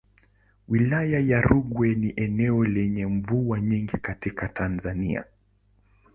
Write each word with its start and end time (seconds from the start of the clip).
Wilaya 0.67 1.19
ya 1.19 1.41
Rungwe 1.41 1.95
ni 1.95 2.09
eneo 2.15 2.63
lenye 2.63 3.05
mvua 3.05 3.61
nyingi 3.61 3.97
katika 3.97 4.47
Tanzania. 4.49 5.25